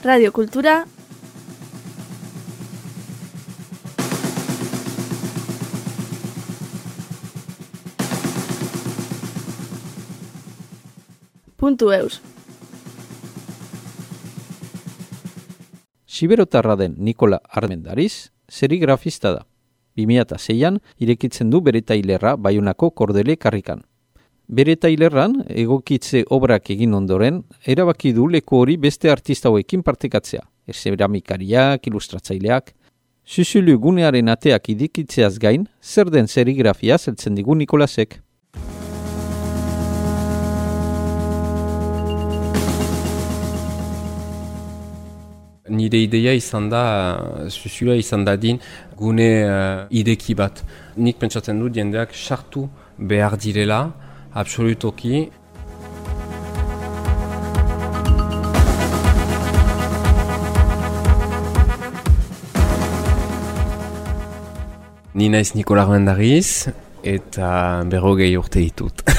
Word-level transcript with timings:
Radio 0.00 0.32
Kultura 0.32 0.84
puntu 11.56 11.92
eus. 11.92 12.20
Siberotarra 16.06 16.74
den 16.76 16.96
Nikola 16.98 17.40
Armendariz, 17.48 18.32
serigrafista 18.48 19.32
da. 19.32 19.46
2006an 19.96 20.80
irekitzen 20.98 21.50
du 21.50 21.60
bere 21.60 21.82
tailerra 21.82 22.34
baiunako 22.36 22.90
kordele 22.90 23.36
karrikan. 23.36 23.84
Bere 24.48 24.74
tailerran, 24.76 25.36
egokitze 25.48 26.24
obrak 26.34 26.70
egin 26.74 26.94
ondoren, 26.94 27.42
erabaki 27.66 28.12
du 28.12 28.26
leku 28.28 28.58
hori 28.58 28.76
beste 28.76 29.10
artista 29.10 29.48
hauekin 29.48 29.82
partekatzea. 29.82 30.42
Ezeramikariak, 30.66 31.86
ilustratzaileak. 31.86 32.74
Zuzulu 33.26 33.78
gunearen 33.78 34.28
ateak 34.28 34.68
idikitzeaz 34.74 35.38
gain, 35.38 35.68
zer 35.80 36.10
den 36.10 36.26
serigrafia 36.26 36.98
zeltzen 36.98 37.38
digu 37.38 37.54
Nikolasek. 37.54 38.18
nire 45.72 46.02
ideia 46.04 46.34
izan 46.36 46.68
da, 46.68 46.82
zuzula 47.48 47.96
izan 47.96 48.26
da 48.26 48.36
din, 48.36 48.58
gune 48.98 49.28
uh, 49.46 49.86
ideki 49.90 50.36
bat. 50.36 50.62
Nik 50.96 51.18
pentsatzen 51.20 51.60
dut 51.62 51.76
jendeak 51.76 52.12
sartu 52.12 52.66
behar 52.98 53.38
direla, 53.40 53.86
absolutoki. 54.34 55.30
Ni 65.14 65.28
naiz 65.28 65.52
Nikola 65.54 65.82
Armendariz 65.84 66.68
eta 67.04 67.82
berrogei 67.84 68.36
urte 68.36 68.62
ditut. 68.64 69.04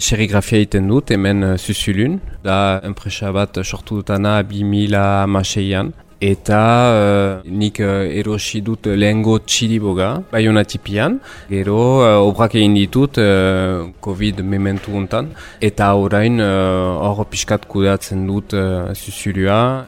serigrafia 0.00 0.60
egiten 0.60 0.88
dut, 0.88 1.12
hemen 1.12 1.44
uh, 1.44 1.56
zuzulun, 1.58 2.18
da 2.44 2.80
enpresa 2.86 3.32
bat 3.36 3.60
sortu 3.64 4.00
dutana 4.00 4.40
2000 4.42 5.26
maseian. 5.28 5.92
Eta 6.20 6.62
uh, 6.92 7.48
nik 7.48 7.78
uh, 7.80 8.04
erosi 8.04 8.58
dut 8.60 8.84
lehengo 8.92 9.38
txiriboga, 9.40 10.20
bai 10.28 10.44
tipian. 10.68 11.18
Gero 11.48 12.04
uh, 12.04 12.20
obrak 12.20 12.54
egin 12.56 12.74
ditut 12.74 13.16
uh, 13.16 13.88
COVID 14.04 14.42
mementu 14.44 14.92
guntan. 14.92 15.32
Eta 15.62 15.94
orain 15.94 16.38
hor 16.38 17.20
uh, 17.20 17.24
pixkat 17.24 17.64
kudeatzen 17.64 18.26
dut 18.26 18.52
uh, 18.52 18.92
zuzulua. 18.92 19.86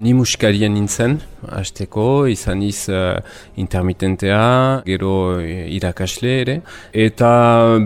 Ni 0.00 0.12
musikarien 0.12 0.74
nintzen, 0.74 1.16
hasteko, 1.46 2.26
izan 2.30 2.62
iz 2.62 2.88
uh, 2.92 3.18
intermitentea, 3.56 4.82
gero 4.86 5.12
uh, 5.36 5.42
irakasle 5.78 6.38
ere. 6.42 6.60
Eta 6.92 7.30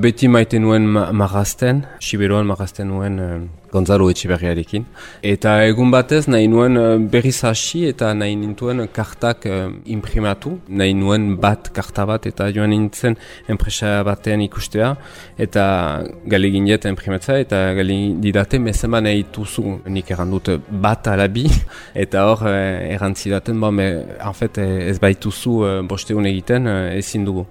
beti 0.03 0.29
maite 0.29 0.61
nuen 0.63 0.89
marazten, 0.93 1.85
Siberoan 2.01 2.49
marazten 2.49 2.89
nuen 2.89 3.21
uh, 3.21 3.35
Gonzalo 3.73 4.11
Etxiberriarekin. 4.13 4.85
Eta 5.25 5.55
egun 5.65 5.91
batez 5.93 6.27
nahi 6.29 6.49
nuen 6.53 6.77
berriz 7.13 7.39
hasi 7.49 7.87
eta 7.89 8.11
nahi 8.15 8.35
nintuen 8.37 8.85
kartak 8.93 9.47
uh, 9.49 9.71
imprimatu. 9.95 10.59
Nahi 10.69 10.93
nuen 10.99 11.39
bat 11.41 11.71
karta 11.73 12.05
bat 12.09 12.29
eta 12.29 12.51
joan 12.53 12.73
nintzen 12.75 13.17
enpresa 13.53 13.95
batean 14.05 14.45
ikustea. 14.45 14.93
Eta 15.41 15.65
galegin 16.35 16.69
jet 16.69 16.85
imprimatza 16.91 17.39
eta 17.41 17.63
galegin 17.79 18.21
didate 18.21 18.61
mezema 18.61 19.01
nahi 19.01 19.25
tuzu. 19.33 19.79
Nik 19.89 20.13
errandut 20.13 20.53
bat 20.85 21.09
alabi 21.09 21.47
eta 22.05 22.27
hor 22.29 22.45
uh, 22.45 22.93
errantzidaten, 23.43 23.61
ba, 23.61 23.71
me, 23.71 24.07
en 24.21 24.33
fait, 24.33 24.59
ez 24.59 24.99
baituzu 25.01 25.51
uh, 25.63 25.83
bosteun 25.83 26.27
egiten 26.27 26.67
ezin 26.97 27.25
dugu. 27.25 27.47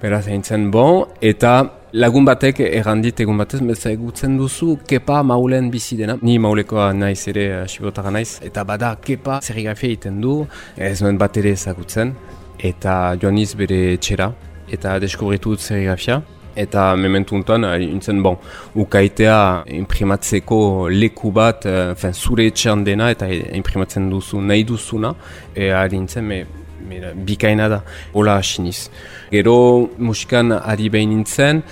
Beraz, 0.00 0.26
egin 0.28 0.70
bon, 0.70 1.08
eta 1.20 1.70
lagun 1.92 2.24
batek 2.24 2.60
errandit 2.60 3.20
egun 3.20 3.38
batez, 3.38 3.60
meza 3.60 3.90
egutzen 3.90 4.36
duzu, 4.38 4.78
kepa 4.86 5.22
maulen 5.22 5.70
bizi 5.70 5.96
dena. 5.96 6.16
Ni 6.22 6.38
maulekoa 6.38 6.92
naiz 6.92 7.26
ere, 7.28 7.64
uh, 7.64 8.10
naiz, 8.10 8.40
eta 8.42 8.64
bada, 8.64 8.96
kepa 8.96 9.40
serigrafia 9.42 9.88
egiten 9.88 10.20
du, 10.20 10.46
ez 10.76 11.00
nuen 11.02 11.18
bat 11.18 11.36
ere 11.36 11.50
ezagutzen, 11.50 12.14
eta 12.58 13.16
joaniz 13.20 13.54
bere 13.56 13.96
txera, 13.96 14.32
eta 14.70 14.98
deskubritu 14.98 15.50
dut 15.50 15.60
serigrafia. 15.60 16.22
Eta 16.58 16.88
mementu 16.98 17.36
untan, 17.38 17.66
intzen, 17.84 18.22
bon, 18.22 18.38
ukaitea 18.74 19.64
imprimatzeko 19.78 20.88
leku 20.90 21.30
bat, 21.34 21.66
uh, 21.70 22.12
zure 22.12 22.48
etxean 22.50 22.82
dena, 22.84 23.12
eta 23.14 23.28
imprimatzen 23.30 24.08
duzu 24.10 24.42
nahi 24.42 24.64
duzuna, 24.66 25.14
e, 25.54 25.70
ari 25.70 26.00
me, 26.22 26.44
bikaina 27.14 27.68
da, 27.68 27.82
hola 28.14 28.36
asiniz. 28.38 28.88
Gero 29.30 29.90
musikan 29.98 30.52
ari 30.52 30.88
behin 30.88 31.10
nintzen, 31.10 31.62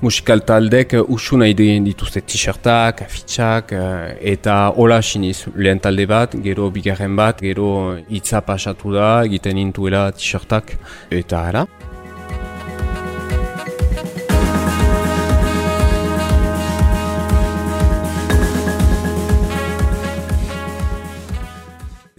musikal 0.00 0.40
taldek 0.40 0.94
usu 1.08 1.38
nahi 1.38 1.54
dituzte 1.54 2.20
t-shirtak, 2.20 3.02
afitxak, 3.02 3.72
eh, 3.72 4.32
eta 4.32 4.72
hola 4.76 4.98
asiniz, 4.98 5.46
lehen 5.56 5.80
talde 5.80 6.06
bat, 6.06 6.36
gero 6.42 6.70
bigarren 6.70 7.16
bat, 7.16 7.40
gero 7.40 7.96
hitza 8.08 8.40
pasatu 8.40 8.92
da, 8.92 9.24
egiten 9.24 9.58
intuela 9.58 10.10
t-shirtak, 10.12 10.76
eta 11.10 11.46
ara. 11.48 11.66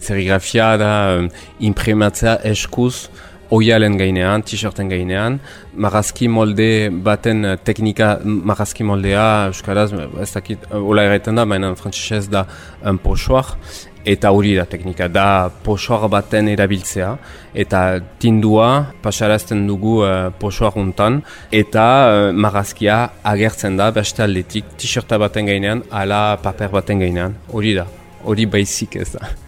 Serigrafia 0.08 0.74
da 0.80 0.92
imprimatzea 1.70 2.38
eskuz 2.48 3.08
oialen 3.54 3.96
gainean, 3.96 4.42
t-shirten 4.44 4.90
gainean, 4.92 5.38
marazki 5.72 6.28
molde 6.28 6.88
baten 7.04 7.44
uh, 7.46 7.56
teknika 7.64 8.18
marazki 8.24 8.84
moldea, 8.84 9.48
euskaraz, 9.52 9.90
ez 10.22 10.32
dakit, 10.34 10.66
hola 10.74 11.06
erraiten 11.08 11.38
da, 11.38 11.46
baina 11.48 11.72
frantzisez 11.78 12.26
da 12.32 12.44
un 12.84 13.00
pochoar, 13.00 13.54
eta 14.08 14.30
hori 14.32 14.54
da 14.56 14.64
teknika, 14.68 15.08
da 15.12 15.48
pochoar 15.64 16.06
baten 16.12 16.48
erabiltzea, 16.52 17.10
eta 17.64 17.82
tindua 18.20 18.70
pasarazten 19.04 19.66
dugu 19.68 19.98
uh, 20.04 20.28
pochoar 20.40 20.76
untan, 20.80 21.22
eta 21.52 21.88
uh, 21.88 22.30
marazkia 22.36 23.00
agertzen 23.32 23.80
da 23.80 23.90
beste 23.96 24.24
aldetik 24.28 24.76
t-shirta 24.76 25.20
baten 25.24 25.48
gainean, 25.48 25.84
ala 25.90 26.22
paper 26.44 26.72
baten 26.80 27.04
gainean, 27.04 27.36
hori 27.52 27.76
da, 27.80 27.88
hori 28.28 28.48
baizik 28.48 29.00
ez 29.00 29.12
da. 29.16 29.47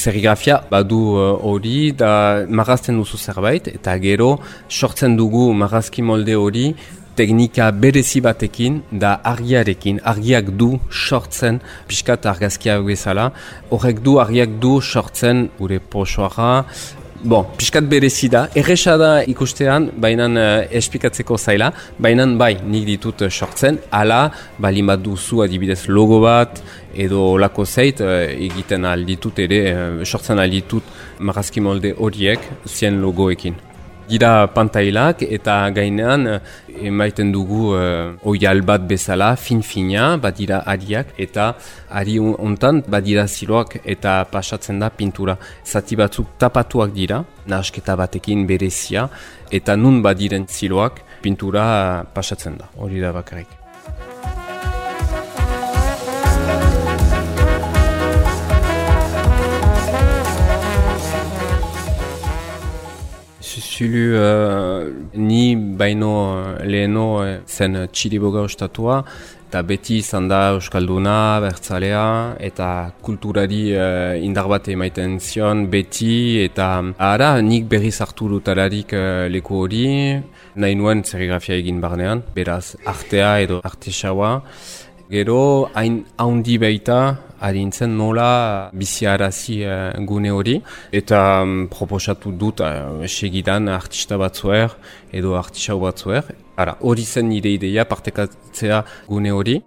Serigrafia 0.00 0.62
badu 0.70 1.00
uh, 1.12 1.24
hori 1.44 1.92
da 1.92 2.12
marazten 2.48 2.96
duzu 3.00 3.18
zerbait 3.18 3.66
eta 3.68 3.98
gero 4.00 4.30
sortzen 4.68 5.16
dugu 5.18 5.50
marazki 5.62 6.04
molde 6.10 6.36
hori 6.40 6.66
teknika 7.20 7.66
berezi 7.82 8.22
batekin 8.24 8.78
da 9.02 9.10
argiarekin, 9.32 9.98
argiak 10.12 10.46
du 10.60 10.70
sortzen 10.90 11.60
pixkat 11.88 12.24
argazkia 12.32 12.78
bezala. 12.86 13.26
Horrek 13.70 14.00
du 14.06 14.16
argiak 14.24 14.56
du 14.62 14.78
sortzen 14.80 15.48
gure 15.58 15.80
posoara 15.92 16.64
Bon, 17.22 17.44
piskat 17.52 17.84
berezi 17.84 18.30
da, 18.32 18.46
erresa 18.56 18.94
da 18.96 19.08
ikustean, 19.28 19.90
baina 20.00 20.24
uh, 20.30 20.44
espikatzeko 20.78 21.36
zaila, 21.36 21.68
baina 22.00 22.24
bai, 22.40 22.54
nik 22.64 22.86
ditut 22.88 23.26
uh, 23.26 23.28
sortzen, 23.28 23.76
ala, 23.92 24.22
bali 24.56 24.80
bat 24.88 25.04
duzu 25.04 25.42
adibidez 25.44 25.82
logo 25.92 26.22
bat, 26.24 26.62
edo 26.96 27.36
lako 27.36 27.68
zeit, 27.68 28.00
uh, 28.00 28.24
egiten 28.24 28.88
alditut 28.88 29.44
ere, 29.44 29.64
uh, 29.68 30.04
sortzen 30.04 30.40
alditut 30.40 30.96
marazki 31.20 31.60
molde 31.60 31.92
horiek, 31.98 32.48
zien 32.64 33.02
logoekin 33.04 33.60
dira 34.10 34.46
pantailak 34.54 35.22
eta 35.22 35.54
gainean 35.76 36.26
eh, 36.26 36.38
emaiten 36.90 37.30
dugu 37.32 37.74
uh, 37.76 38.16
oial 38.30 38.62
bat 38.66 38.82
bezala, 38.88 39.34
fin-fina, 39.36 40.16
badira 40.22 40.62
ariak 40.74 41.12
eta 41.18 41.52
ari 42.00 42.18
hontan 42.18 42.82
badira 42.88 43.26
ziloak 43.28 43.78
eta 43.84 44.24
pasatzen 44.32 44.80
da 44.82 44.90
pintura. 44.90 45.36
Zati 45.64 45.96
batzuk 45.96 46.34
tapatuak 46.38 46.94
dira, 46.96 47.22
nahasketa 47.46 47.96
batekin 48.00 48.46
berezia 48.50 49.08
eta 49.50 49.76
nun 49.76 50.02
badiren 50.02 50.48
ziloak 50.48 51.02
pintura 51.22 52.04
pasatzen 52.14 52.58
da, 52.58 52.70
hori 52.76 53.00
da 53.00 53.12
bakarrik. 53.12 53.59
Zulu 63.58 64.14
uh, 64.14 64.86
ni 65.14 65.56
baino 65.56 66.14
uh, 66.30 66.62
leheno 66.62 67.06
uh, 67.18 67.40
zen 67.46 67.88
txiliboga 67.90 68.44
ostatua 68.46 69.02
eta 69.50 69.64
beti 69.66 69.96
izan 69.98 70.28
da 70.30 70.52
Euskalduna, 70.54 71.40
Bertzalea, 71.42 72.36
eta 72.38 72.68
kulturari 73.02 73.72
uh, 73.74 74.14
indar 74.22 74.46
bat 74.46 74.68
emaiten 74.70 75.16
zion 75.18 75.64
beti, 75.72 76.44
eta 76.44 76.68
ara 77.02 77.32
nik 77.42 77.66
berriz 77.72 77.96
hartu 78.04 78.28
dutararik 78.30 78.94
uh, 78.94 79.26
leku 79.26 79.64
hori, 79.64 79.88
nahi 80.54 80.78
nuen 80.78 81.02
serigrafia 81.02 81.58
egin 81.58 81.82
barnean, 81.82 82.22
beraz 82.36 82.76
artea 82.86 83.40
edo 83.42 83.58
artesaua, 83.66 84.36
Gero, 85.10 85.66
hain 85.74 86.04
haundi 86.22 86.54
baita, 86.62 87.00
harintzen 87.40 87.96
nola 87.96 88.70
biziarazi 88.72 89.62
uh, 89.64 89.96
gune 90.06 90.30
hori. 90.30 90.58
Eta 90.92 91.40
um, 91.42 91.66
proposatu 91.72 92.32
dut 92.36 92.60
uh, 92.60 93.00
segidan 93.08 93.68
artista 93.72 94.20
batzuer 94.20 94.76
edo 95.12 95.34
artisau 95.40 95.80
batzuer. 95.80 96.28
Ara, 96.60 96.76
hori 96.80 97.04
zen 97.04 97.30
nire 97.32 97.56
ideia 97.56 97.86
partekatzea 97.88 98.84
gune 99.08 99.32
hori. 99.32 99.60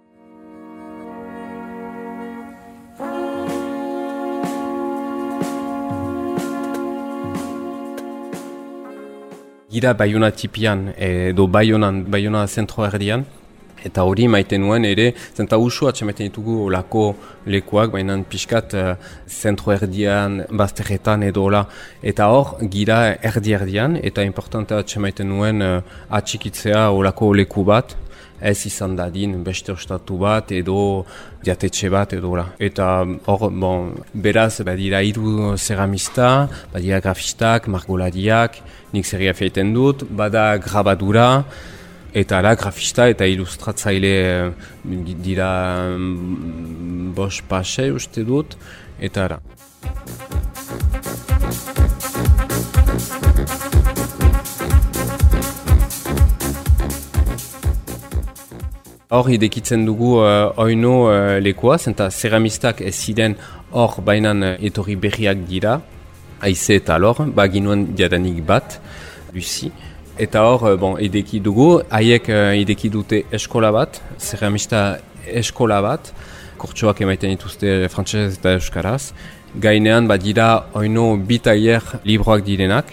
Gira 9.74 9.90
Bayona 9.98 10.30
tipian 10.30 10.92
edo 11.02 11.48
Bayonan, 11.50 12.04
Bayona 12.06 12.46
zentro 12.46 12.84
erdian, 12.86 13.24
Eta 13.84 14.04
hori 14.08 14.28
maiten 14.32 14.62
nuen 14.64 14.86
ere, 14.88 15.10
zenta 15.36 15.58
usua 15.60 15.92
txamaiten 15.92 16.30
ditugu 16.30 16.60
olako 16.66 17.04
lekuak, 17.46 17.92
baina 17.92 18.16
pixkat 18.30 18.76
uh, 18.80 18.94
zentro 19.28 19.74
erdian, 19.74 20.40
bazterretan 20.50 21.26
edo 21.28 21.44
ola. 21.50 21.64
Eta 22.02 22.30
hor, 22.32 22.56
gira 22.72 23.02
erdi-erdian, 23.32 23.98
eta 24.00 24.24
importanta 24.24 24.80
txamaiten 24.82 25.28
nuen 25.28 25.62
uh, 25.64 25.76
atxikitzea 26.20 26.88
olako 26.96 27.34
leku 27.36 27.66
bat, 27.68 27.96
ez 28.44 28.66
izan 28.68 28.96
dadin 28.96 29.36
beste 29.44 29.72
ostatu 29.72 30.18
bat 30.20 30.50
edo 30.52 31.04
diatetxe 31.44 31.88
bat 31.92 32.12
edo 32.16 32.34
la. 32.36 32.46
Eta 32.58 32.88
hor, 33.30 33.46
bon, 33.50 33.92
beraz, 34.26 34.60
badira 34.66 35.00
iru 35.04 35.54
ceramista, 35.56 36.48
badira 36.72 37.00
grafistak, 37.04 37.68
margoladiak, 37.72 38.60
nik 38.92 39.06
zeria 39.06 39.34
feiten 39.36 39.72
dut, 39.76 40.04
bada 40.10 40.56
grabadura, 40.58 41.28
Eta 42.14 42.36
ara, 42.38 42.52
grafista 42.54 43.08
eta 43.10 43.26
ilustratzaile 43.26 44.10
eh, 44.22 44.50
dira 45.18 45.48
mm, 45.98 47.08
bos 47.16 47.40
pase 47.48 47.88
uste 47.90 48.22
dut, 48.22 48.54
eta 49.02 49.24
ara. 49.24 49.38
Hor 59.10 59.30
idekitzen 59.34 59.82
dugu 59.86 60.12
uh, 60.20 60.52
oino 60.62 60.92
uh, 61.08 61.16
lekoa, 61.42 61.80
zenta 61.82 62.06
ceramistak 62.10 62.84
ez 62.86 62.94
ziren 62.94 63.34
hor 63.72 63.98
bainan 64.06 64.54
etorri 64.54 64.94
berriak 64.94 65.42
dira, 65.50 65.80
haize 66.46 66.78
eta 66.78 67.00
lor, 67.02 67.24
baginuen 67.34 67.88
diadanik 67.98 68.38
bat, 68.46 68.78
Lucy. 69.34 69.72
Eta 70.14 70.44
hor, 70.46 70.62
eh, 70.70 70.76
bon, 70.78 70.94
ideki 71.02 71.40
dugu, 71.42 71.80
haiek 71.90 72.28
uh, 72.30 72.52
ideki 72.54 72.86
dute 72.86 73.24
eskola 73.34 73.72
bat, 73.74 73.96
ceramista 74.22 75.00
eskola 75.26 75.80
bat, 75.82 76.12
kurtsuak 76.62 77.00
emaiten 77.02 77.32
dituzte 77.34 77.88
frantzesez 77.90 78.36
eta 78.38 78.52
euskaraz. 78.54 79.08
Gainean 79.58 80.06
badira 80.06 80.68
oino 80.78 81.16
bitaier 81.18 81.82
libroak 82.06 82.44
direnak, 82.46 82.92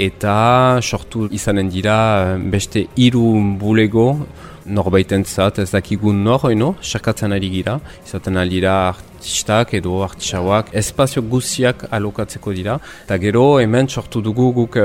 eta 0.00 0.80
sortu 0.80 1.28
izanen 1.30 1.68
dira 1.68 1.98
eh, 2.32 2.38
beste 2.56 2.86
hiru 2.96 3.28
bulego 3.60 4.08
norbaiten 4.66 5.24
zat, 5.24 5.58
ez 5.58 5.70
dakigun 5.70 6.22
nor 6.24 6.44
oino, 6.48 6.74
sarkatzen 6.82 7.32
ari 7.32 7.50
gira, 7.52 7.78
izaten 8.06 8.36
ari 8.40 8.56
dira 8.56 8.74
artistak 8.88 9.72
edo 9.74 10.02
artisauak, 10.04 10.70
espazio 10.76 11.22
guziak 11.22 11.86
alokatzeko 11.90 12.52
dira, 12.52 12.78
eta 13.06 13.16
gero 13.18 13.44
hemen 13.60 13.88
sortu 13.88 14.20
dugu 14.22 14.50
guk 14.52 14.76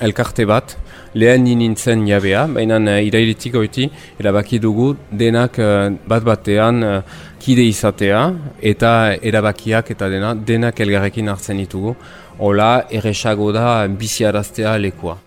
elkarte 0.00 0.46
bat, 0.48 0.76
lehen 1.14 1.44
nintzen 1.44 2.06
jabea, 2.08 2.46
baina 2.46 2.78
uh, 2.80 3.00
irairitik 3.04 3.54
oiti, 3.60 3.88
erabaki 4.20 4.58
dugu 4.58 4.94
denak 5.10 5.58
uh, 5.58 5.90
bat 6.08 6.24
batean 6.24 6.82
uh, 6.82 7.02
kide 7.42 7.66
izatea 7.68 8.22
eta 8.60 8.92
erabakiak 9.20 9.90
eta 9.90 10.08
dena, 10.08 10.34
denak 10.34 10.80
elgarrekin 10.80 11.28
hartzen 11.28 11.60
ditugu. 11.60 11.96
Hola, 12.38 12.86
erresago 12.90 13.52
da 13.52 13.84
biziaraztea 13.86 14.78
lekua. 14.78 15.18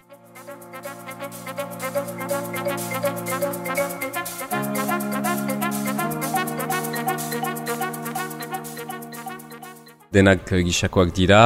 Denak 10.15 10.47
gisakoak 10.65 11.11
dira, 11.15 11.41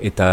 eta 0.00 0.28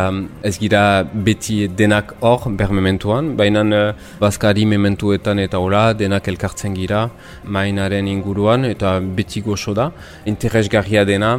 ez 0.48 0.54
gira 0.62 0.84
beti 1.28 1.68
denak 1.68 2.14
hor 2.22 2.48
bermementuan, 2.60 3.34
baina 3.40 3.64
uh, 3.64 3.82
bazkari 4.22 4.66
mementuetan 4.70 5.42
eta 5.44 5.60
hola 5.60 5.92
denak 5.98 6.28
elkartzen 6.32 6.76
gira 6.78 7.08
mainaren 7.44 8.08
inguruan 8.08 8.66
eta 8.70 9.00
beti 9.00 9.42
goxo 9.42 9.74
da. 9.78 9.92
Interesgarria 10.26 11.06
dena 11.06 11.38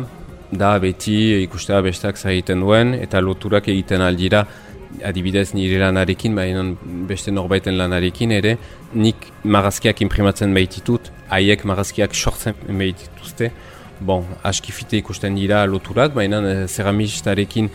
da 0.53 0.75
beti 0.79 1.17
ikustea 1.47 1.81
bestak 1.81 2.19
zaiten 2.19 2.61
duen 2.61 2.95
eta 3.00 3.21
loturak 3.25 3.69
egiten 3.73 4.05
aldira 4.05 4.45
adibidez 5.05 5.53
nire 5.56 5.79
lanarekin, 5.81 6.35
baina 6.37 6.65
beste 7.09 7.33
norbaiten 7.33 7.79
lanarekin 7.79 8.33
ere, 8.37 8.56
nik 8.95 9.29
marazkiak 9.45 10.03
imprimatzen 10.05 10.53
behititut, 10.55 11.09
haiek 11.33 11.65
marazkiak 11.69 12.15
sortzen 12.15 12.59
behitituzte, 12.69 13.50
Bon, 14.02 14.25
askifite 14.43 14.99
ikusten 14.99 15.37
dira 15.38 15.62
loturak, 15.70 16.14
baina 16.16 16.40
eh, 16.49 16.66
zeramistarekin 16.66 17.69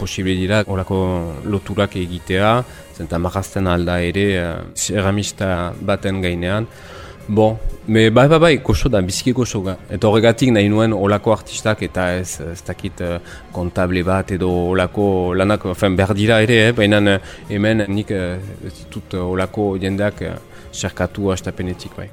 posible 0.00 0.34
dira 0.36 0.62
orako 0.68 1.00
loturak 1.48 1.96
egitea, 1.96 2.52
zenta 2.96 3.18
marazten 3.18 3.68
alda 3.68 4.00
ere 4.04 4.26
eh, 4.36 5.70
baten 5.80 6.20
gainean. 6.20 6.66
Bon, 7.28 7.56
me 7.86 8.10
bai 8.10 8.26
bai 8.28 8.38
bai, 8.38 8.58
koso 8.58 8.88
da, 8.88 9.00
biziki 9.00 9.32
koso 9.32 9.60
ga. 9.62 9.76
Eta 9.88 10.08
horregatik 10.08 10.50
nahi 10.52 10.68
nuen 10.68 10.92
olako 10.92 11.32
artistak 11.32 11.82
eta 11.86 12.08
ez, 12.18 12.40
ez 12.40 12.60
dakit 12.66 13.00
uh, 13.06 13.18
kontable 13.52 14.02
bat 14.02 14.32
edo 14.34 14.50
olako 14.72 15.32
lanak, 15.38 15.68
fen, 15.78 15.96
behar 15.96 16.16
dira 16.18 16.40
ere, 16.42 16.58
eh? 16.68 16.72
baina 16.74 17.20
hemen 17.48 17.84
nik 17.88 18.10
uh, 18.10 18.34
ditut 18.64 19.14
olako 19.22 19.76
jendeak 19.78 20.24
uh, 20.26 20.34
xerkatu 20.72 21.30
astapenetik 21.30 21.94
bai. 21.96 22.10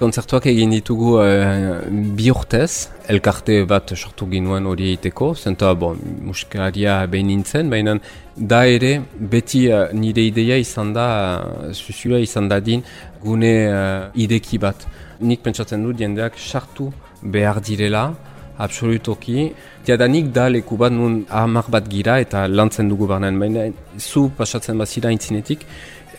Konzertuak 0.00 0.46
egin 0.48 0.70
ditugu 0.72 1.10
uh, 1.20 1.82
bi 2.16 2.30
urtez, 2.32 2.88
elkarte 3.12 3.58
bat 3.68 3.92
sortu 3.92 4.24
ginuen 4.30 4.64
hori 4.64 4.86
egiteko, 4.94 5.34
zenta 5.36 5.74
bon, 5.76 5.98
musikaria 6.24 6.94
behin 7.12 7.28
nintzen, 7.28 7.68
baina 7.68 7.98
da 8.34 8.62
ere 8.64 8.94
beti 9.34 9.66
uh, 9.68 9.90
nire 9.92 10.24
ideia 10.24 10.56
izan 10.56 10.94
da, 10.96 11.06
uh, 11.68 12.16
izan 12.16 12.48
da 12.48 12.62
din, 12.64 12.80
gune 13.20 13.52
uh, 13.68 14.08
ideki 14.14 14.62
bat. 14.64 14.88
Nik 15.20 15.44
pentsatzen 15.44 15.84
dut 15.84 16.00
jendeak 16.00 16.40
sartu 16.40 16.88
behar 17.20 17.60
direla, 17.60 18.08
absolutoki. 18.60 19.50
Tiadanik 19.84 20.32
da 20.32 20.48
leku 20.48 20.76
bat 20.80 20.92
nun 20.92 21.24
ahamar 21.28 21.68
bat 21.68 21.88
gira 21.88 22.18
eta 22.24 22.46
lantzen 22.48 22.88
dugu 22.88 23.08
barnean, 23.08 23.38
baina 23.40 23.68
zu 23.98 24.28
pasatzen 24.36 24.78
bazira 24.78 25.12
intzinetik, 25.12 25.66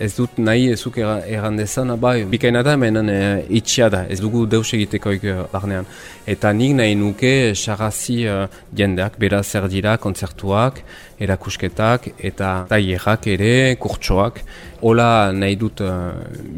ez 0.01 0.15
dut 0.15 0.39
nahi 0.41 0.71
ezuk 0.73 0.97
erran 0.97 1.57
dezan, 1.59 1.93
bai, 2.01 2.23
bikaina 2.29 2.63
da, 2.65 2.73
menen 2.79 3.09
e, 3.11 3.19
itxia 3.59 3.89
da, 3.93 4.01
ez 4.09 4.19
dugu 4.21 4.47
deus 4.49 4.73
egiteko 4.73 5.13
barnean. 5.51 5.85
Eta 6.29 6.51
nik 6.57 6.73
nahi 6.79 6.95
nuke 6.97 7.31
xarrazi 7.57 8.17
uh, 8.29 8.47
jendeak, 8.77 9.17
bera 9.21 9.41
zer 9.43 9.67
dira, 9.69 9.97
kontzertuak, 10.01 10.81
erakusketak, 11.21 12.11
eta 12.31 12.51
taierak 12.69 13.27
ere, 13.35 13.53
kurtsoak, 13.81 14.41
hola 14.81 15.31
nahi 15.37 15.57
dut 15.61 15.83
uh, 15.85 16.11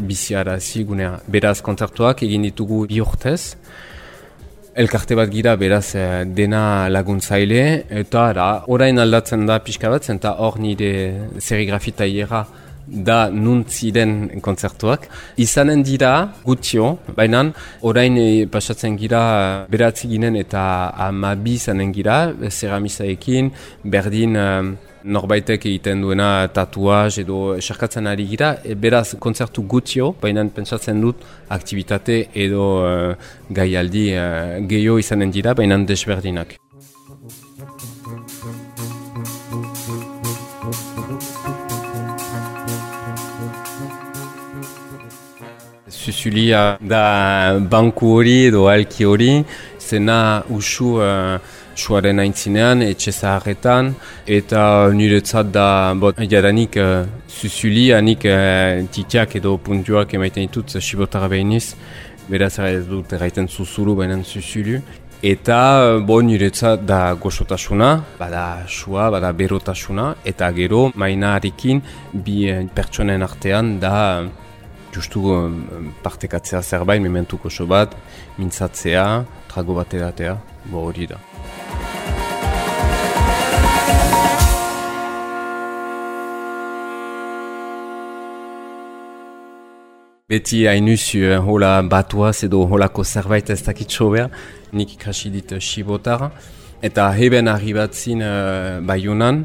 biziarazi 0.07 0.85
gunea. 0.87 1.17
Beraz 1.27 1.59
kontzertuak 1.65 2.23
egin 2.27 2.47
ditugu 2.49 2.85
bi 2.91 3.03
urtez, 3.03 3.57
Elkarte 4.73 5.13
bat 5.13 5.29
gira 5.29 5.51
beraz 5.53 5.93
dena 6.33 6.89
laguntzaile, 6.89 7.83
eta 7.93 8.23
orain 8.73 8.97
aldatzen 8.97 9.43
da 9.45 9.59
pixka 9.61 9.91
bat, 9.93 10.01
zenta 10.01 10.31
hor 10.41 10.57
nire 10.57 10.89
serigrafita 11.37 12.07
iera 12.09 12.39
da 12.87 13.29
nuntziren 13.31 14.41
kontzertuak. 14.43 15.07
Izanen 15.41 15.83
dira 15.83 16.13
gutxio, 16.45 16.97
baina 17.15 17.45
orain 17.81 18.17
e, 18.17 18.45
pasatzen 18.51 18.97
gira 18.99 19.65
beratzi 19.71 20.09
ginen 20.11 20.37
eta 20.39 20.63
amabi 21.07 21.57
izanen 21.59 21.93
gira, 21.95 22.17
zeramizaekin, 22.49 23.51
berdin 23.83 24.35
um, 24.39 24.73
norbaitek 25.03 25.67
egiten 25.67 26.01
duena 26.03 26.47
tatuaz 26.53 27.19
edo 27.23 27.55
esarkatzen 27.59 28.07
ari 28.07 28.27
gira, 28.29 28.55
e, 28.63 28.75
beraz 28.75 29.15
kontzertu 29.19 29.65
gutxio, 29.67 30.13
baina 30.21 30.45
pentsatzen 30.55 31.01
dut 31.03 31.23
aktivitate 31.53 32.19
edo 32.45 32.67
uh, 32.83 33.31
gaialdi 33.53 34.09
uh, 34.15 34.59
gehiago 34.69 34.99
izanen 35.03 35.31
dira, 35.31 35.55
baina 35.57 35.77
desberdinak. 35.87 36.62
Zuzulia 46.03 46.77
da 46.81 47.59
banku 47.59 48.17
hori 48.17 48.47
edo 48.49 48.67
alki 48.67 49.05
hori, 49.07 49.43
zena 49.79 50.43
usu 50.51 50.97
uh, 50.99 51.37
suaren 51.75 52.19
aintzinean, 52.19 52.83
etxe 52.83 53.13
zaharretan, 53.13 53.93
eta 54.27 54.63
niretzat 54.93 55.53
da, 55.55 55.67
bot, 55.95 56.19
jadanik 56.29 56.75
uh, 56.81 57.05
Zuzulia, 57.31 58.01
nik 58.03 58.27
uh, 58.27 58.83
titiak 58.91 59.37
edo 59.39 59.55
puntuak 59.63 60.13
emaiten 60.19 60.43
ditut, 60.43 60.75
sibotara 60.81 61.31
behiniz, 61.31 61.77
beraz 62.27 62.57
ez 62.67 62.83
dut 62.87 63.15
erraiten 63.15 63.47
zuzuru 63.47 63.95
baina 63.95 64.19
Zuzulu. 64.23 64.81
Eta, 65.23 65.57
bo, 66.03 66.19
niretzat 66.19 66.81
da 66.83 67.13
goxotasuna, 67.15 67.93
bada 68.19 68.65
sua, 68.67 69.07
bada 69.09 69.31
berotasuna, 69.31 70.09
eta 70.27 70.51
gero, 70.51 70.89
maina 70.99 71.37
harikin, 71.37 71.79
bi 72.11 72.41
pertsonen 72.75 73.23
artean 73.23 73.77
da 73.79 73.93
justu 74.93 75.25
partekatzea 76.03 76.61
zerbait, 76.61 77.01
mementuko 77.01 77.49
so 77.49 77.65
bat, 77.65 77.95
mintzatzea, 78.37 79.25
trago 79.49 79.75
bat 79.77 79.93
edatea, 79.93 80.37
bo 80.69 80.85
hori 80.87 81.09
da. 81.09 81.19
Beti 90.33 90.63
hainuzu 90.65 91.19
uh, 91.27 91.39
hola 91.45 91.81
batuaz 91.85 92.45
edo 92.47 92.63
holako 92.65 93.03
zerbait 93.03 93.49
ez 93.53 93.59
dakit 93.61 93.91
sobea, 93.91 94.29
nik 94.71 94.95
ikasi 94.95 95.29
dit 95.29 95.51
uh, 95.51 95.59
Shibotar, 95.59 96.31
eta 96.81 97.09
heben 97.13 97.51
arribatzin 97.51 98.23
uh, 98.23 98.79
Bayunan, 98.87 99.43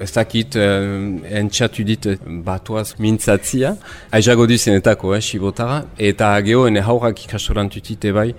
ez 0.00 0.10
dakit 0.12 0.56
uh, 0.56 1.16
entxatu 1.40 1.84
dit 1.86 2.06
uh, 2.06 2.16
batuaz 2.44 2.94
mintzatzia, 3.02 3.74
aizago 4.12 4.46
duzenetako 4.46 5.14
eh, 5.16 5.22
Shibotara, 5.24 5.82
eta 5.98 6.34
geho 6.46 6.66
ene 6.70 6.84
haurrak 6.84 7.26
ikasorantutite 7.26 8.14
bai, 8.16 8.30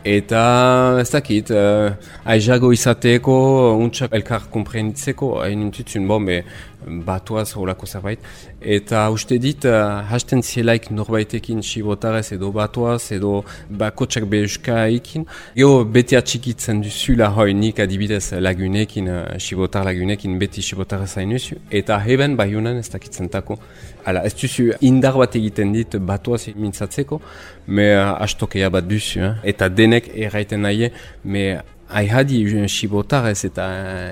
Eta 0.00 0.96
ez 0.96 1.10
dakit, 1.12 1.50
uh, 1.52 1.90
aizago 2.24 2.70
izateko, 2.72 3.34
untsak 3.76 4.14
elkar 4.16 4.46
komprenitzeko, 4.48 5.34
hain 5.42 5.66
intutzen, 5.66 6.06
bon, 6.08 6.24
be, 6.24 6.38
batuaz 6.86 7.52
horako 7.56 7.86
zerbait. 7.86 8.20
Eta 8.60 9.04
uste 9.12 9.38
dit, 9.40 9.64
uh, 9.64 10.00
hasten 10.10 10.42
zielaik 10.42 10.90
norbaitekin 10.90 11.62
sibotarez 11.62 12.32
edo 12.36 12.50
batuaz 12.52 13.12
edo 13.16 13.44
bakotsak 13.82 14.26
behuska 14.30 14.86
ekin. 14.88 15.26
Geo 15.56 15.84
beti 15.84 16.18
atxikitzen 16.18 16.82
duzula 16.84 17.30
hoi 17.36 17.54
nik 17.54 17.80
adibidez 17.80 18.32
lagunekin, 18.40 19.08
uh, 19.08 19.22
sibotar 19.38 19.84
lagunekin 19.88 20.38
beti 20.38 20.62
sibotarez 20.62 21.14
hain 21.16 21.36
Eta 21.70 21.98
heben 22.04 22.36
bahunan 22.36 22.76
ez 22.76 22.88
dakitzen 22.90 23.28
tako. 23.28 23.58
Hala, 24.04 24.24
ez 24.24 24.34
duzu 24.34 24.72
indar 24.80 25.16
bat 25.16 25.34
egiten 25.36 25.72
dit 25.72 25.96
batuaz 25.96 26.48
mintzatzeko, 26.56 27.20
me 27.66 27.90
uh, 27.94 28.22
astokea 28.22 28.70
bat 28.70 28.88
duzu. 28.88 29.20
Eh? 29.20 29.34
Eta 29.52 29.68
denek 29.68 30.10
erraiten 30.14 30.62
nahi, 30.66 30.90
me 31.24 31.60
Aihadi 31.90 32.68
sibotarez 32.68 33.44
eta 33.44 33.66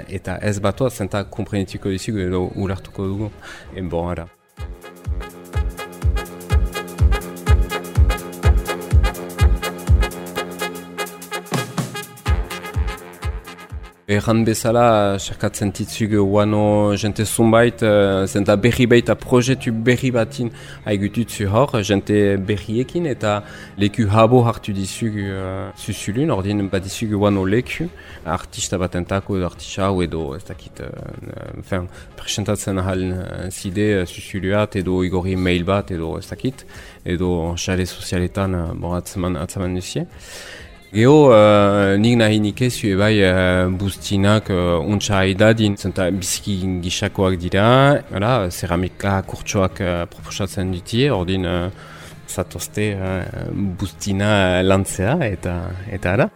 eta 0.08 0.38
ez 0.42 0.58
batoa 0.60 0.90
zenta 0.90 1.24
komprenituko 1.30 1.92
dizugu 1.94 2.24
edo 2.24 2.40
ulartuko 2.56 3.06
dugu. 3.06 3.30
E 3.74 3.82
Erran 14.08 14.38
bezala, 14.40 15.18
serkatzen 15.20 15.68
titzug 15.76 16.14
guano 16.16 16.94
jente 16.96 17.26
zunbait, 17.26 17.82
uh, 17.84 18.24
zenta 18.24 18.54
berri 18.56 18.86
baita 18.88 19.12
projetu 19.14 19.68
berri 19.70 20.08
batin 20.10 20.48
haigututzu 20.86 21.44
hor, 21.52 21.74
jente 21.84 22.38
berriekin 22.40 23.04
eta 23.04 23.42
leku 23.76 24.06
habo 24.08 24.40
hartu 24.48 24.72
dizug 24.72 25.18
uh, 25.20 25.68
zuzulun, 25.76 26.32
ordin 26.32 26.70
bat 26.72 26.86
dizug 26.86 27.12
guano 27.20 27.42
leku, 27.44 27.90
artista 28.24 28.78
bat 28.80 28.96
entako 28.96 29.36
edo 29.36 29.50
artista 29.50 29.90
hau 29.90 30.00
edo 30.00 30.22
ez 30.38 30.44
dakit, 30.48 30.80
uh, 30.80 31.58
enfin, 31.58 31.84
presentatzen 32.16 32.80
ahal 32.80 33.04
uh, 33.10 33.50
zide 33.50 33.90
uh, 33.98 34.06
zuzuluat 34.06 34.78
edo 34.80 35.02
igori 35.04 35.36
mail 35.36 35.68
bat 35.68 35.92
edo 35.92 36.14
ez 36.16 36.24
dakit, 36.30 36.64
edo 37.04 37.52
xare 37.60 37.84
sozialetan 37.84 38.56
uh, 38.56 38.72
bon, 38.72 38.96
atzaman, 39.02 39.36
atzaman. 39.36 39.76
Geo, 40.88 41.28
uh, 41.28 41.98
nik 42.00 42.14
nahi 42.16 42.38
nik 42.40 42.62
ez 42.64 42.72
bai 42.96 43.20
uh, 43.20 43.68
buztinak 43.68 44.48
uh, 44.48 44.80
untsa 44.80 45.18
haidadin, 45.18 45.74
zenta 45.76 46.06
biziki 46.08 46.54
gisakoak 46.80 47.36
dira, 47.36 48.00
ara, 48.08 48.48
ceramika 48.48 49.20
kurtsoak 49.28 49.82
uh, 49.84 50.06
proposatzen 50.08 50.72
dutie, 50.72 51.10
ordin 51.12 51.44
uh, 51.44 51.68
zatozte 52.26 52.86
uh, 52.96 53.52
buztina 53.52 54.62
lantzea 54.62 55.18
eta 55.28 55.58
eta 55.92 56.14
ara. 56.16 56.30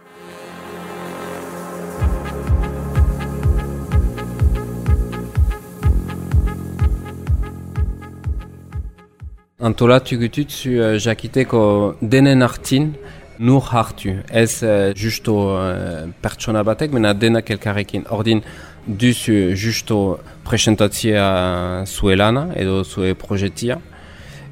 Antolatu 9.65 10.21
gututzu 10.21 10.77
uh, 10.77 10.93
jakiteko 11.01 11.65
denen 11.99 12.45
hartin, 12.45 12.93
nur 13.39 13.63
hartu. 13.73 14.21
Ez 14.29 14.63
uh, 14.63 14.91
justo 14.95 15.55
uh, 15.55 16.09
pertsona 16.21 16.63
batek, 16.63 16.93
mena 16.93 17.13
denak 17.13 17.49
elkarrekin. 17.49 18.05
Ordin, 18.09 18.43
duzu 18.87 19.53
justo 19.55 20.19
presentatzia 20.43 21.85
zuelana 21.85 22.49
edo 22.55 22.83
zue 22.83 23.13
projetia. 23.15 23.79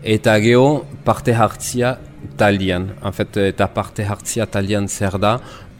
Eta 0.04 0.38
geho 0.42 0.86
parte 1.06 1.34
hartzia 1.34 1.98
talian. 2.38 2.92
En 3.04 3.12
fait, 3.12 3.38
eta 3.38 3.68
parte 3.68 4.06
hartzia 4.08 4.48
talian 4.48 4.88
zer 4.88 5.20
da, 5.22 5.36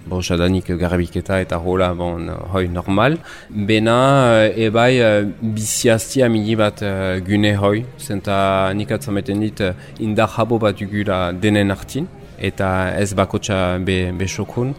bon, 0.06 0.22
jadanik 0.22 0.70
garbiketa 0.78 1.40
eta 1.42 1.58
hola, 1.58 1.94
bon, 1.98 2.30
hoi 2.54 2.68
normal. 2.70 3.18
Bena, 3.50 3.98
ebai, 4.54 5.02
biziaztia 5.42 6.30
mini 6.30 6.56
bat 6.56 6.84
gune 7.26 7.56
hoi, 7.58 7.86
zenta 7.98 8.72
nik 8.78 8.92
atzameten 8.94 9.42
dit 9.42 9.64
indar 10.00 10.30
habo 10.38 10.60
bat 10.62 10.78
dugula 10.78 11.32
denen 11.34 11.74
hartin 11.74 12.10
eta 12.42 12.98
ez 12.98 13.14
bakotxa 13.14 13.78
be, 13.86 14.12
be 14.18 14.28
sokun. 14.28 14.76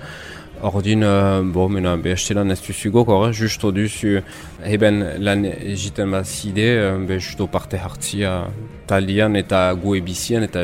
Ordin, 0.62 1.02
uh, 1.02 1.42
bo, 1.42 1.66
mena, 1.69 1.97
be 1.99 2.12
estelan 2.14 2.54
ez 2.54 2.61
duzugo, 2.62 3.02
kore, 3.09 3.33
justo 3.35 3.73
duzu, 3.75 4.21
heben 4.62 5.02
lan 5.19 5.42
egiten 5.49 6.14
bat 6.14 6.28
zide, 6.28 6.69
uh, 6.85 7.00
be 7.09 7.19
justo 7.19 7.49
parte 7.50 7.81
hartzia 7.83 8.37
talian 8.87 9.35
eta 9.40 9.64
gu 9.75 9.97
ebizian, 9.99 10.47
eta, 10.47 10.62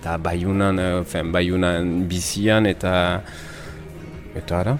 eta 0.00 0.18
baiunan, 0.18 0.82
uh, 0.82 1.24
baiunan 1.30 1.94
bizian, 2.10 2.66
eta, 2.66 2.94
eta 4.34 4.62
ara, 4.64 4.78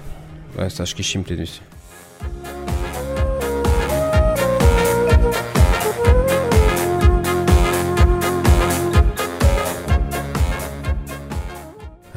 ez 0.66 0.75
aski 0.83 1.07
simple 1.07 1.38
duzu. 1.38 1.71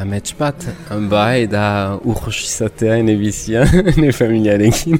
Amets 0.03 0.33
bat, 0.36 0.60
bai, 1.10 1.48
da 1.48 1.98
urros 2.03 2.41
izatea 2.43 2.98
ene 3.00 3.13
bizia, 3.22 3.63
ene 3.95 4.12
familiarekin. 4.12 5.00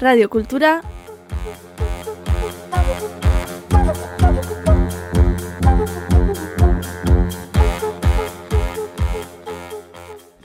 Radio 0.00 0.28
Kultura 0.28 0.80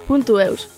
Puntu 0.05 0.38
eus. 0.38 0.74